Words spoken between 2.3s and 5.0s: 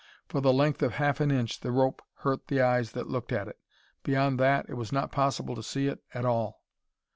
the eyes that looked at it. Beyond that it was